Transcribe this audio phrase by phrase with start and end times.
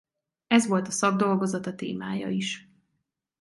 [0.47, 2.69] Ez volt a szakdolgozata témája is.